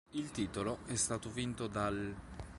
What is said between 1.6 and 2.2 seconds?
dall'.